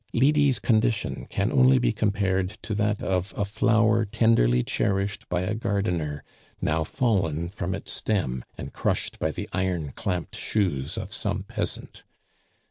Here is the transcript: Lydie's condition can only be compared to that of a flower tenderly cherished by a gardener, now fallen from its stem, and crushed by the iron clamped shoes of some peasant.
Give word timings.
Lydie's 0.13 0.57
condition 0.57 1.27
can 1.29 1.51
only 1.51 1.77
be 1.77 1.91
compared 1.91 2.57
to 2.63 2.73
that 2.73 3.03
of 3.03 3.35
a 3.37 3.45
flower 3.45 4.03
tenderly 4.03 4.63
cherished 4.63 5.29
by 5.29 5.41
a 5.41 5.53
gardener, 5.53 6.23
now 6.59 6.83
fallen 6.83 7.49
from 7.49 7.75
its 7.75 7.91
stem, 7.91 8.43
and 8.57 8.73
crushed 8.73 9.19
by 9.19 9.29
the 9.29 9.47
iron 9.53 9.91
clamped 9.91 10.35
shoes 10.35 10.97
of 10.97 11.13
some 11.13 11.43
peasant. 11.43 12.01